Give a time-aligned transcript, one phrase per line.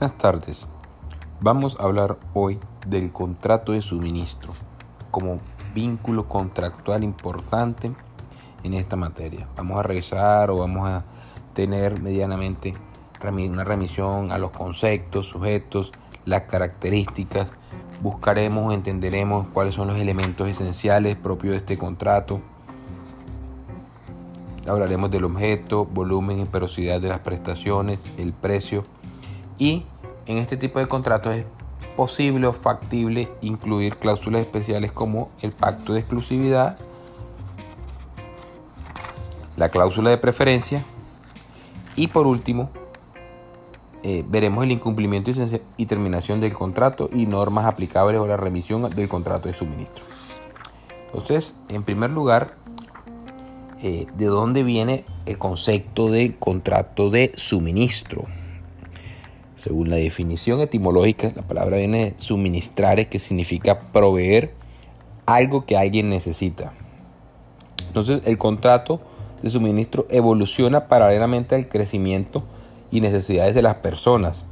[0.00, 0.66] Buenas tardes.
[1.42, 4.54] Vamos a hablar hoy del contrato de suministro
[5.10, 5.40] como
[5.74, 7.92] vínculo contractual importante
[8.62, 9.46] en esta materia.
[9.58, 11.04] Vamos a revisar o vamos a
[11.52, 12.72] tener medianamente
[13.22, 15.92] una remisión a los conceptos, sujetos,
[16.24, 17.48] las características.
[18.00, 22.40] Buscaremos, entenderemos cuáles son los elementos esenciales propios de este contrato.
[24.66, 28.84] Hablaremos del objeto, volumen y periodicidad de las prestaciones, el precio
[29.60, 29.84] y
[30.26, 31.46] en este tipo de contratos es
[31.94, 36.78] posible o factible incluir cláusulas especiales como el pacto de exclusividad,
[39.56, 40.82] la cláusula de preferencia
[41.94, 42.70] y por último
[44.02, 45.30] eh, veremos el incumplimiento
[45.76, 50.04] y terminación del contrato y normas aplicables o la remisión del contrato de suministro.
[51.08, 52.56] Entonces, en primer lugar,
[53.82, 58.24] eh, ¿de dónde viene el concepto del contrato de suministro?
[59.60, 64.54] Según la definición etimológica, la palabra viene de suministrar, que significa proveer
[65.26, 66.72] algo que alguien necesita.
[67.86, 69.02] Entonces, el contrato
[69.42, 72.42] de suministro evoluciona paralelamente al crecimiento
[72.90, 74.46] y necesidades de las personas.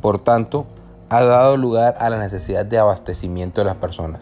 [0.00, 0.64] Por tanto,
[1.08, 4.20] ha dado lugar a la necesidad de abastecimiento de las personas.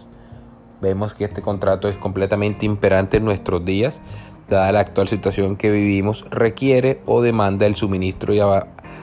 [0.80, 4.00] Vemos que este contrato es completamente imperante en nuestros días,
[4.48, 8.41] dada la actual situación que vivimos, requiere o demanda el suministro y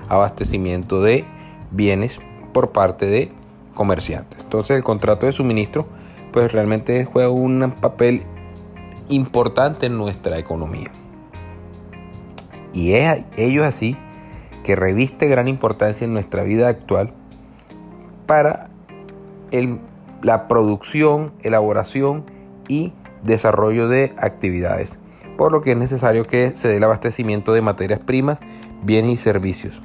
[0.09, 1.25] abastecimiento de
[1.71, 2.19] bienes
[2.53, 3.31] por parte de
[3.73, 4.41] comerciantes.
[4.41, 5.87] Entonces el contrato de suministro
[6.31, 8.23] pues realmente juega un papel
[9.09, 10.91] importante en nuestra economía.
[12.73, 13.97] Y es ello así
[14.63, 17.13] que reviste gran importancia en nuestra vida actual
[18.25, 18.69] para
[20.21, 22.25] la producción, elaboración
[22.67, 24.97] y desarrollo de actividades,
[25.37, 28.39] por lo que es necesario que se dé el abastecimiento de materias primas,
[28.83, 29.81] bienes y servicios.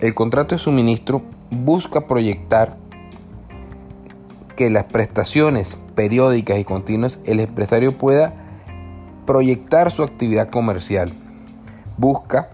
[0.00, 2.78] El contrato de suministro busca proyectar
[4.56, 8.32] que las prestaciones periódicas y continuas el empresario pueda
[9.26, 11.12] proyectar su actividad comercial.
[11.98, 12.48] Busca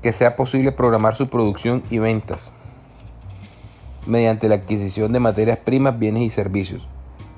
[0.00, 2.50] que sea posible programar su producción y ventas
[4.06, 6.88] mediante la adquisición de materias primas, bienes y servicios,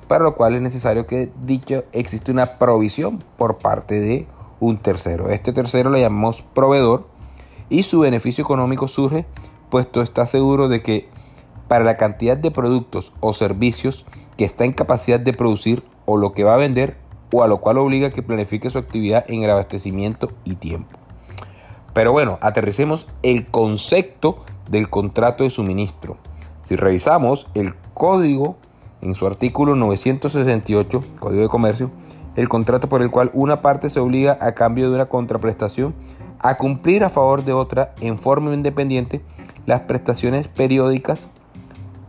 [0.07, 4.25] para lo cual es necesario que dicho existe una provisión por parte de
[4.61, 5.27] un tercero.
[5.27, 7.12] Este tercero le llamamos proveedor
[7.73, 9.25] y su beneficio económico surge
[9.71, 11.09] puesto está seguro de que
[11.67, 14.05] para la cantidad de productos o servicios
[14.37, 16.97] que está en capacidad de producir o lo que va a vender
[17.31, 20.99] o a lo cual obliga que planifique su actividad en el abastecimiento y tiempo.
[21.93, 26.17] Pero bueno, aterricemos el concepto del contrato de suministro.
[26.61, 28.55] Si revisamos el código
[29.01, 31.89] en su artículo 968, Código de Comercio,
[32.35, 35.95] el contrato por el cual una parte se obliga a cambio de una contraprestación
[36.43, 39.21] a cumplir a favor de otra en forma independiente
[39.65, 41.29] las prestaciones periódicas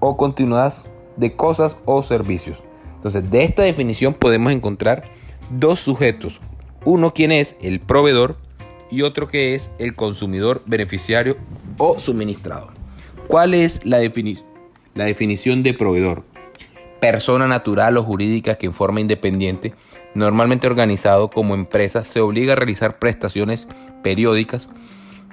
[0.01, 0.87] o continuadas
[1.17, 2.65] de cosas o servicios.
[2.97, 5.05] Entonces, de esta definición podemos encontrar
[5.51, 6.41] dos sujetos.
[6.85, 8.37] Uno quien es el proveedor
[8.91, 11.37] y otro que es el consumidor beneficiario
[11.79, 12.69] o suministrado.
[13.29, 13.99] ¿Cuál es la,
[14.95, 16.25] la definición de proveedor?
[17.01, 19.75] Persona natural o jurídica que en forma independiente,
[20.15, 23.69] normalmente organizado como empresa, se obliga a realizar prestaciones
[24.03, 24.69] periódicas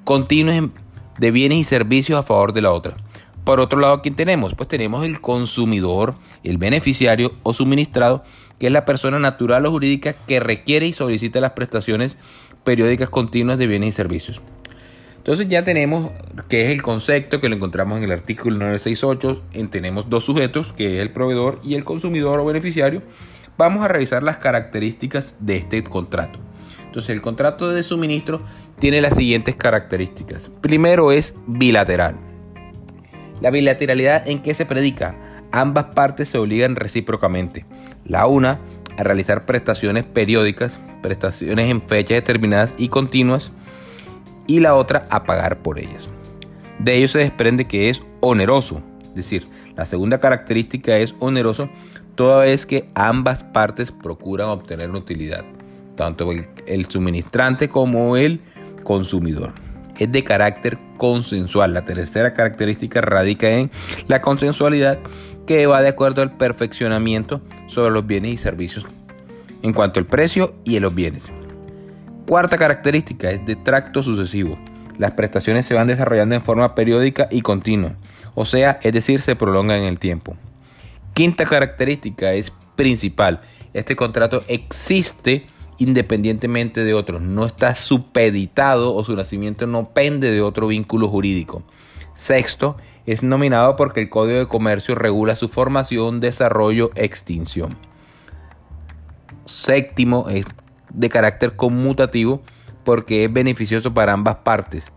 [0.04, 0.70] continuas
[1.18, 2.96] de bienes y servicios a favor de la otra.
[3.44, 4.54] Por otro lado, ¿quién tenemos?
[4.54, 8.24] Pues tenemos el consumidor, el beneficiario o suministrado,
[8.60, 12.18] que es la persona natural o jurídica que requiere y solicita las prestaciones
[12.64, 14.42] periódicas continuas de bienes y servicios.
[15.18, 16.12] Entonces ya tenemos
[16.50, 20.96] que es el concepto que lo encontramos en el artículo 968, tenemos dos sujetos, que
[20.96, 23.04] es el proveedor y el consumidor o beneficiario.
[23.62, 26.40] Vamos a revisar las características de este contrato.
[26.84, 28.42] Entonces el contrato de suministro
[28.80, 30.50] tiene las siguientes características.
[30.62, 32.16] Primero es bilateral.
[33.40, 35.16] La bilateralidad en qué se predica?
[35.52, 37.68] Ambas partes se obligan recíprocamente.
[38.04, 38.60] La una
[38.98, 43.52] a realizar prestaciones periódicas, prestaciones en fechas determinadas y continuas,
[44.48, 46.10] y la otra a pagar por ellas.
[46.80, 51.70] De ello se desprende que es oneroso, es decir, la segunda característica es oneroso
[52.22, 55.44] toda vez que ambas partes procuran obtener utilidad,
[55.96, 58.42] tanto el, el suministrante como el
[58.84, 59.54] consumidor.
[59.98, 61.74] Es de carácter consensual.
[61.74, 63.72] La tercera característica radica en
[64.08, 65.00] la consensualidad
[65.48, 68.86] que va de acuerdo al perfeccionamiento sobre los bienes y servicios
[69.64, 71.32] en cuanto al precio y en los bienes.
[72.28, 74.60] Cuarta característica es de tracto sucesivo.
[75.00, 77.96] Las prestaciones se van desarrollando en forma periódica y continua,
[78.36, 80.38] o sea, es decir, se prolongan en el tiempo.
[81.22, 83.42] Quinta característica es principal.
[83.76, 85.46] Este contrato existe
[85.78, 91.62] independientemente de otros, no está supeditado o su nacimiento no pende de otro vínculo jurídico.
[92.16, 92.76] Sexto,
[93.06, 97.78] es nominado porque el Código de Comercio regula su formación, desarrollo, extinción.
[99.46, 100.48] Séptimo, es
[100.92, 102.42] de carácter conmutativo
[102.84, 104.92] porque es beneficioso para ambas partes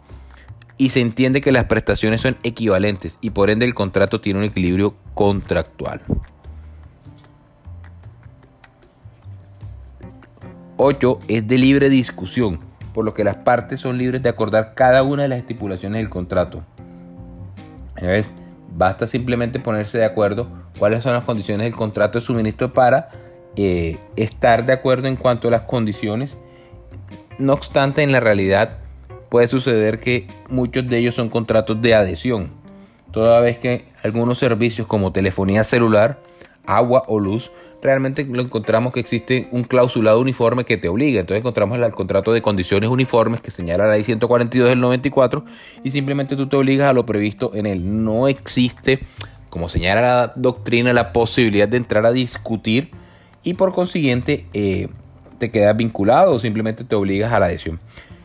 [0.76, 4.44] y se entiende que las prestaciones son equivalentes y por ende el contrato tiene un
[4.44, 6.00] equilibrio contractual.
[10.76, 12.58] 8 es de libre discusión,
[12.92, 16.10] por lo que las partes son libres de acordar cada una de las estipulaciones del
[16.10, 16.64] contrato.
[18.76, 20.48] Basta simplemente ponerse de acuerdo
[20.78, 23.10] cuáles son las condiciones del contrato de suministro para
[23.54, 26.36] eh, estar de acuerdo en cuanto a las condiciones.
[27.38, 28.78] No obstante, en la realidad
[29.34, 32.50] puede suceder que muchos de ellos son contratos de adhesión,
[33.10, 36.20] toda vez que algunos servicios como telefonía celular,
[36.66, 37.50] agua o luz
[37.82, 41.18] realmente lo encontramos que existe un clausulado uniforme que te obliga.
[41.18, 45.44] Entonces encontramos el contrato de condiciones uniformes que señala la ley 142 del 94
[45.82, 48.04] y simplemente tú te obligas a lo previsto en él.
[48.04, 49.00] No existe,
[49.50, 52.92] como señala la doctrina, la posibilidad de entrar a discutir
[53.42, 54.86] y por consiguiente eh,
[55.38, 57.80] te quedas vinculado o simplemente te obligas a la adhesión.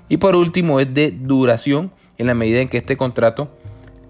[0.10, 3.50] Y por último es de duración en la medida en que este contrato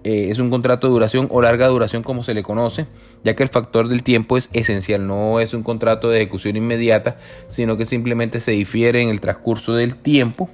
[0.02, 2.86] eh, es un contrato de duración o larga duración como se le conoce,
[3.22, 7.18] ya que el factor del tiempo es esencial, no es un contrato de ejecución inmediata,
[7.48, 10.48] sino que simplemente se difiere en el transcurso del tiempo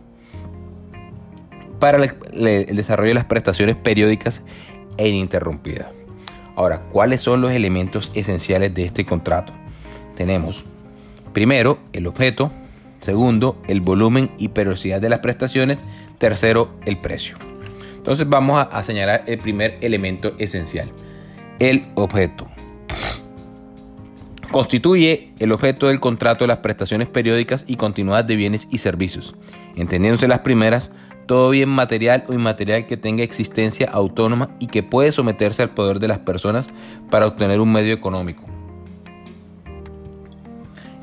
[1.79, 4.43] para el desarrollo de las prestaciones periódicas
[4.97, 5.89] e ininterrumpidas.
[6.57, 9.53] Ahora, ¿cuáles son los elementos esenciales de este contrato?
[10.17, 10.65] Tenemos,
[11.33, 12.51] primero, el objeto,
[13.07, 15.79] segundo, el volumen y periodicidad de las prestaciones,
[16.19, 17.39] tercero, el precio.
[17.97, 20.91] Entonces vamos a, señalar el primer elemento esencial,
[21.59, 22.47] el objeto.
[24.51, 29.35] Constituye el objeto del contrato de las prestaciones periódicas y continuadas de bienes y servicios,
[29.77, 30.91] entendiéndose las primeras,
[31.27, 35.99] todo bien material o inmaterial que tenga existencia autónoma y que puede someterse al poder
[35.99, 36.67] de las personas
[37.11, 38.56] para obtener un medio económico.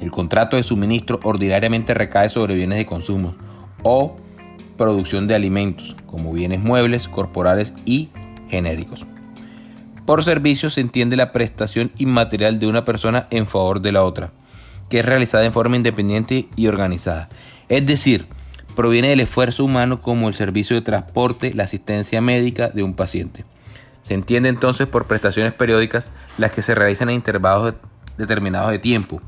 [0.03, 3.35] El contrato de suministro ordinariamente recae sobre bienes de consumo
[3.83, 4.17] o
[4.75, 8.09] producción de alimentos, como bienes muebles, corporales y
[8.49, 9.07] genéricos.
[10.05, 14.33] Por servicio se entiende la prestación inmaterial de una persona en favor de la otra,
[14.89, 17.29] que es realizada en forma independiente y organizada.
[17.69, 18.27] Es decir,
[18.75, 23.45] proviene del esfuerzo humano como el servicio de transporte, la asistencia médica de un paciente.
[24.01, 27.75] Se entiende entonces por prestaciones periódicas las que se realizan en intervalos
[28.17, 29.21] determinados de tiempo,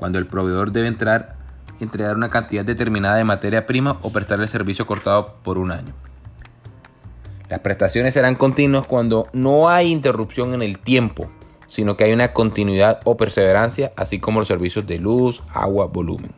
[0.00, 1.36] cuando el proveedor debe entrar
[1.84, 5.92] entregar una cantidad determinada de materia prima o prestar el servicio cortado por un año.
[7.48, 11.30] Las prestaciones serán continuas cuando no hay interrupción en el tiempo,
[11.66, 16.32] sino que hay una continuidad o perseverancia, así como los servicios de luz, agua, volumen.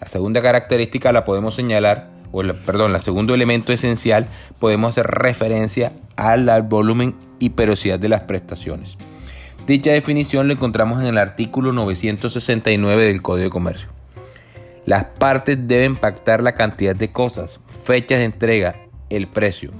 [0.00, 4.28] La segunda característica la podemos señalar, o perdón, el segundo elemento esencial,
[4.58, 8.96] podemos hacer referencia al volumen y periodicidad de las prestaciones.
[9.68, 13.90] Dicha definición la encontramos en el artículo 969 del Código de Comercio.
[14.86, 18.76] Las partes deben pactar la cantidad de cosas, fechas de entrega,
[19.10, 19.72] el precio.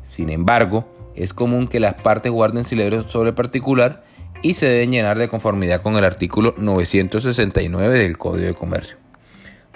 [0.00, 4.04] Sin embargo, es común que las partes guarden silencio sobre particular
[4.40, 8.96] y se deben llenar de conformidad con el artículo 969 del Código de Comercio.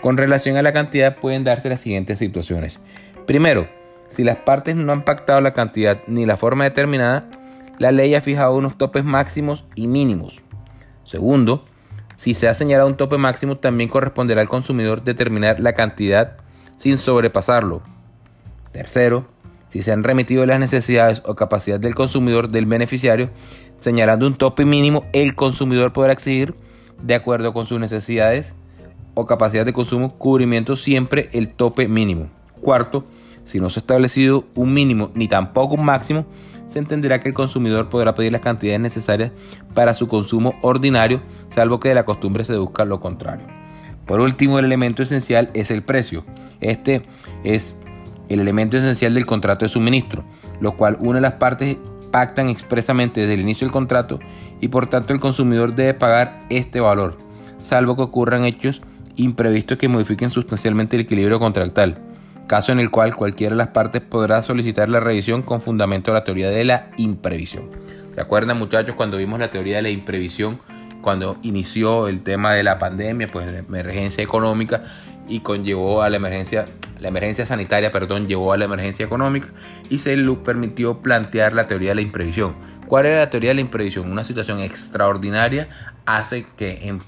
[0.01, 2.81] Con relación a la cantidad pueden darse las siguientes situaciones.
[3.27, 3.69] Primero,
[4.09, 7.29] si las partes no han pactado la cantidad ni la forma determinada,
[7.81, 10.43] la ley ha fijado unos topes máximos y mínimos.
[11.03, 11.65] Segundo,
[12.15, 16.37] si se ha señalado un tope máximo, también corresponderá al consumidor determinar la cantidad
[16.77, 17.81] sin sobrepasarlo.
[18.71, 19.25] Tercero,
[19.71, 23.31] si se han remitido las necesidades o capacidad del consumidor del beneficiario,
[23.79, 26.55] señalando un tope mínimo, el consumidor podrá exigir,
[27.03, 28.55] de acuerdo con sus necesidades
[29.15, 32.29] o capacidad de consumo, cubrimiento siempre el tope mínimo.
[32.61, 33.07] Cuarto,
[33.45, 36.27] si no se ha establecido un mínimo ni tampoco un máximo,
[36.71, 39.33] se entenderá que el consumidor podrá pedir las cantidades necesarias
[39.75, 43.47] para su consumo ordinario, salvo que de la costumbre se busca lo contrario.
[44.07, 46.25] Por último, el elemento esencial es el precio.
[46.61, 47.03] Este
[47.43, 47.75] es
[48.29, 50.25] el elemento esencial del contrato de suministro,
[50.61, 51.77] lo cual una de las partes
[52.13, 54.21] pactan expresamente desde el inicio del contrato
[54.61, 57.19] y por tanto el consumidor debe pagar este valor,
[57.61, 58.83] salvo que ocurran hechos
[59.17, 62.10] imprevistos que modifiquen sustancialmente el equilibrio contractual
[62.51, 66.15] caso en el cual cualquiera de las partes podrá solicitar la revisión con fundamento a
[66.15, 67.71] la teoría de la imprevisión.
[68.13, 70.59] ¿Se acuerdan muchachos cuando vimos la teoría de la imprevisión?
[71.01, 74.83] Cuando inició el tema de la pandemia, pues la emergencia económica
[75.29, 76.67] y conllevó a la emergencia,
[76.99, 79.47] la emergencia sanitaria, perdón, llevó a la emergencia económica
[79.89, 82.57] y se le permitió plantear la teoría de la imprevisión.
[82.89, 84.11] ¿Cuál era la teoría de la imprevisión?
[84.11, 85.69] Una situación extraordinaria
[86.05, 87.01] hace que en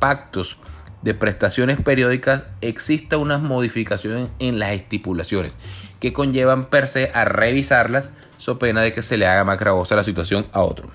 [0.00, 0.58] pactos
[1.02, 5.52] de prestaciones periódicas exista una modificación en las estipulaciones.
[6.00, 9.96] que conllevan per se a revisarlas, so pena de que se le haga más gravosa
[9.96, 10.88] la situación a otro.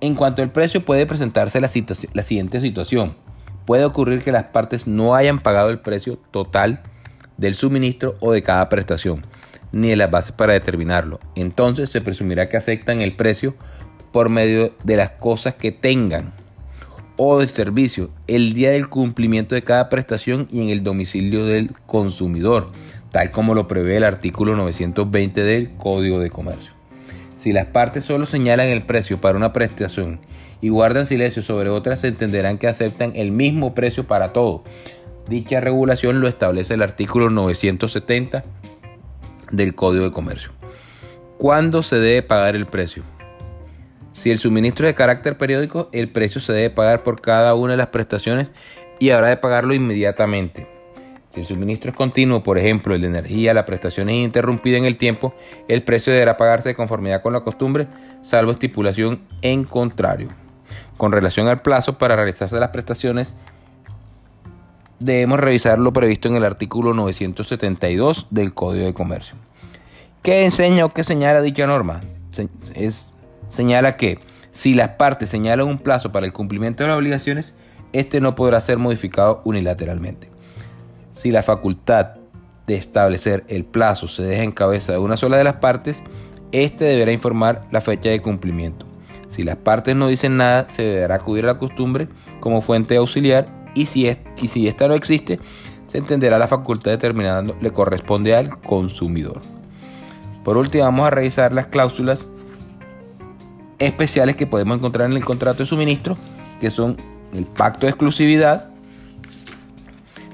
[0.00, 1.68] En cuanto al precio, puede presentarse la,
[2.14, 3.16] la siguiente situación.
[3.66, 6.82] Puede ocurrir que las partes no hayan pagado el precio total
[7.36, 9.22] del suministro o de cada prestación,
[9.72, 11.20] ni de las bases para determinarlo.
[11.34, 13.56] Entonces se presumirá que aceptan el precio
[14.12, 16.32] por medio de las cosas que tengan
[17.16, 21.72] o del servicio el día del cumplimiento de cada prestación y en el domicilio del
[21.86, 22.72] consumidor,
[23.10, 26.72] tal como lo prevé el artículo 920 del Código de Comercio.
[27.36, 30.20] Si las partes solo señalan el precio para una prestación
[30.60, 34.64] y guardan silencio sobre otras, se entenderán que aceptan el mismo precio para todo.
[35.28, 38.44] Dicha regulación lo establece el artículo 970
[39.52, 40.52] del Código de Comercio.
[41.38, 43.02] ¿Cuándo se debe pagar el precio?
[44.12, 47.72] Si el suministro es de carácter periódico, el precio se debe pagar por cada una
[47.72, 48.48] de las prestaciones
[48.98, 50.66] y habrá de pagarlo inmediatamente.
[51.30, 54.84] Si el suministro es continuo, por ejemplo, el de energía, la prestación es interrumpida en
[54.84, 55.32] el tiempo,
[55.68, 57.86] el precio deberá pagarse de conformidad con la costumbre,
[58.22, 60.28] salvo estipulación en contrario.
[60.96, 63.34] Con relación al plazo para realizarse las prestaciones,
[64.98, 69.36] debemos revisar lo previsto en el artículo 972 del Código de Comercio.
[70.22, 72.00] ¿Qué enseña o qué señala dicha norma?
[72.74, 73.14] Es
[73.50, 74.18] señala que
[74.52, 77.54] si las partes señalan un plazo para el cumplimiento de las obligaciones,
[77.92, 80.30] este no podrá ser modificado unilateralmente.
[81.12, 82.16] Si la facultad
[82.66, 86.02] de establecer el plazo se deja en cabeza de una sola de las partes,
[86.52, 88.86] éste deberá informar la fecha de cumplimiento.
[89.28, 92.08] Si las partes no dicen nada, se deberá acudir a la costumbre
[92.40, 95.38] como fuente auxiliar y si, es, y si esta no existe,
[95.86, 99.40] se entenderá la facultad determinada le corresponde al consumidor.
[100.44, 102.26] Por último, vamos a revisar las cláusulas
[103.80, 106.16] especiales que podemos encontrar en el contrato de suministro,
[106.60, 106.96] que son
[107.34, 108.68] el pacto de exclusividad,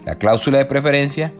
[0.04, 1.32] la cláusula de preferencia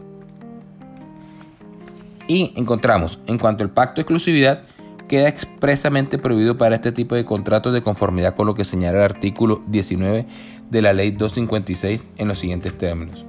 [2.27, 4.63] y encontramos, en cuanto al pacto de exclusividad,
[5.07, 9.03] queda expresamente prohibido para este tipo de contratos de conformidad con lo que señala el
[9.03, 10.25] artículo 19
[10.69, 13.25] de la ley 256 en los siguientes términos.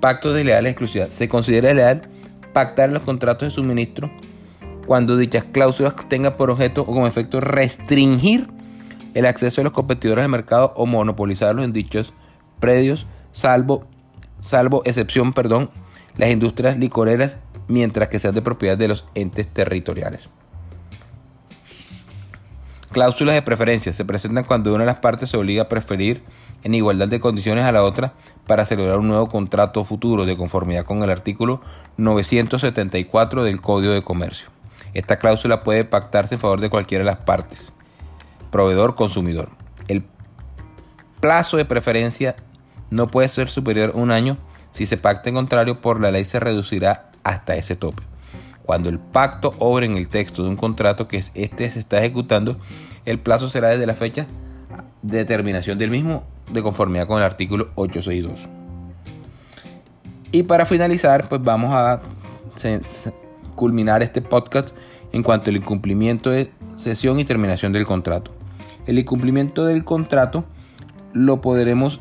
[0.00, 1.10] Pacto de leal exclusividad.
[1.10, 2.02] Se considera leal
[2.52, 4.10] pactar los contratos de suministro
[4.86, 8.48] cuando dichas cláusulas tengan por objeto o como efecto restringir
[9.14, 12.12] el acceso de los competidores al mercado o monopolizarlos en dichos
[12.58, 13.86] predios, salvo,
[14.40, 15.70] salvo excepción, perdón,
[16.16, 20.28] las industrias licoreras, mientras que sean de propiedad de los entes territoriales.
[22.92, 26.22] Cláusulas de preferencia se presentan cuando una de las partes se obliga a preferir
[26.64, 28.14] en igualdad de condiciones a la otra
[28.46, 31.60] para celebrar un nuevo contrato futuro de conformidad con el artículo
[31.98, 34.48] 974 del Código de Comercio.
[34.94, 37.72] Esta cláusula puede pactarse en favor de cualquiera de las partes,
[38.50, 39.50] proveedor-consumidor.
[39.88, 40.04] El
[41.20, 42.36] plazo de preferencia
[42.90, 44.36] no puede ser superior a un año.
[44.72, 48.02] Si se pacta en contrario, por la ley se reducirá hasta ese tope.
[48.64, 52.58] Cuando el pacto obre en el texto de un contrato que este se está ejecutando,
[53.04, 54.26] el plazo será desde la fecha
[55.02, 58.48] de determinación del mismo de conformidad con el artículo 862.
[60.32, 62.00] Y para finalizar, pues vamos a
[63.60, 64.70] culminar este podcast
[65.12, 68.30] en cuanto al incumplimiento de sesión y terminación del contrato.
[68.86, 70.46] El incumplimiento del contrato
[71.12, 72.00] lo podremos,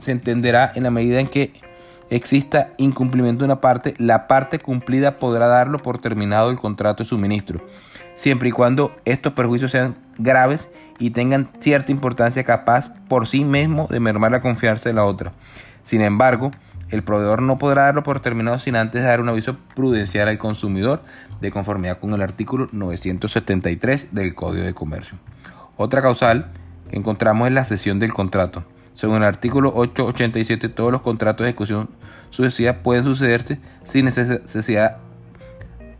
[0.00, 1.52] se entenderá en la medida en que
[2.10, 7.08] exista incumplimiento de una parte, la parte cumplida podrá darlo por terminado el contrato de
[7.08, 7.60] suministro,
[8.16, 13.86] siempre y cuando estos perjuicios sean graves y tengan cierta importancia capaz por sí mismo
[13.88, 15.32] de mermar la confianza de la otra.
[15.84, 16.50] Sin embargo,
[16.90, 21.02] el proveedor no podrá darlo por terminado sin antes dar un aviso prudencial al consumidor
[21.40, 25.18] de conformidad con el artículo 973 del Código de Comercio.
[25.76, 26.52] Otra causal
[26.90, 28.64] que encontramos es la cesión del contrato.
[28.94, 31.90] Según el artículo 887, todos los contratos de ejecución
[32.30, 34.98] sucesiva pueden sucederse sin necesidad,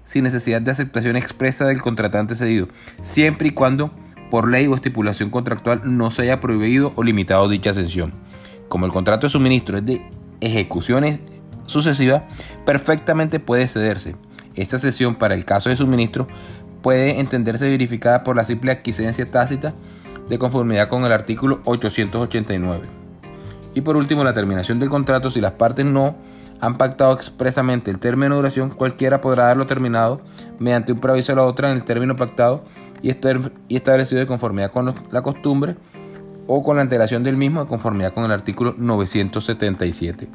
[0.05, 2.69] sin necesidad de aceptación expresa del contratante cedido,
[3.03, 3.91] siempre y cuando
[4.31, 8.15] por ley o estipulación contractual no se haya prohibido o limitado dicha cesión.
[8.69, 10.03] Como el contrato de suministro es de
[10.41, 11.21] ejecuciones
[11.67, 12.23] sucesivas,
[12.65, 14.17] perfectamente puede cederse.
[14.55, 16.29] Esta cesión para el caso de suministro
[16.83, 19.75] puede entenderse verificada por la simple adquiescencia tácita
[20.29, 22.87] de conformidad con el artículo 889.
[23.75, 25.31] Y por último, la terminación del contrato.
[25.31, 26.17] Si las partes no
[26.61, 30.23] han pactado expresamente el término de duración, cualquiera podrá darlo terminado
[30.59, 32.65] mediante un preaviso a la otra en el término pactado
[33.03, 35.77] y establecido de conformidad con la costumbre
[36.47, 40.29] o con la antelación del mismo de conformidad con el artículo 977.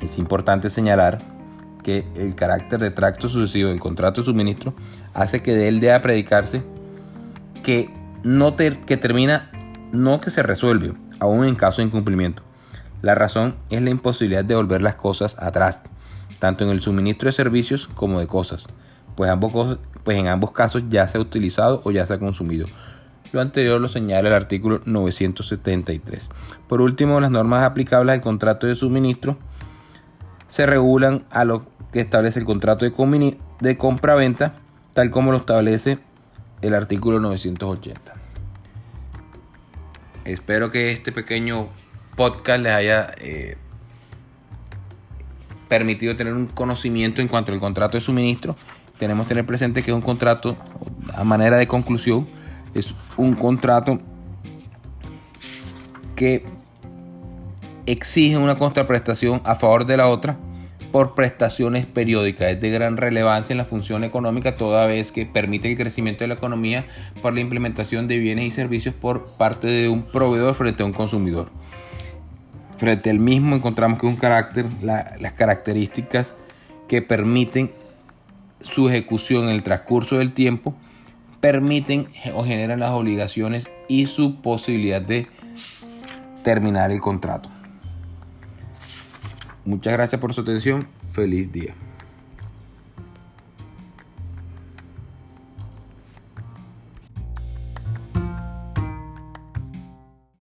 [0.00, 1.18] Es importante señalar
[1.82, 4.74] que el carácter de tracto sucesivo del contrato de suministro
[5.14, 6.62] hace que de él deba predicarse
[7.62, 7.90] que,
[8.22, 9.50] no que termina,
[9.92, 12.42] no que se resuelve, aún en caso de incumplimiento.
[13.02, 15.82] La razón es la imposibilidad de volver las cosas atrás,
[16.38, 18.66] tanto en el suministro de servicios como de cosas,
[19.14, 22.66] pues, ambos, pues en ambos casos ya se ha utilizado o ya se ha consumido.
[23.32, 26.30] Lo anterior lo señala el artículo 973.
[26.68, 29.36] Por último, las normas aplicables al contrato de suministro
[30.48, 34.54] se regulan a lo que establece el contrato de, de compra-venta,
[34.92, 35.98] tal como lo establece
[36.62, 38.14] el artículo 980.
[40.24, 41.68] Espero que este pequeño
[42.16, 43.56] podcast les haya eh,
[45.68, 48.56] permitido tener un conocimiento en cuanto al contrato de suministro.
[48.98, 50.56] Tenemos que tener presente que es un contrato,
[51.12, 52.26] a manera de conclusión,
[52.78, 53.98] es un contrato
[56.14, 56.44] que
[57.86, 60.36] exige una contraprestación a favor de la otra
[60.92, 62.52] por prestaciones periódicas.
[62.52, 66.28] Es de gran relevancia en la función económica toda vez que permite el crecimiento de
[66.28, 66.86] la economía
[67.22, 70.92] por la implementación de bienes y servicios por parte de un proveedor frente a un
[70.92, 71.50] consumidor.
[72.76, 76.34] Frente al mismo encontramos que un carácter, las características
[76.88, 77.72] que permiten
[78.60, 80.74] su ejecución en el transcurso del tiempo
[81.40, 85.26] permiten o generan las obligaciones y su posibilidad de
[86.42, 87.50] terminar el contrato.
[89.64, 90.86] Muchas gracias por su atención.
[91.12, 91.74] Feliz día.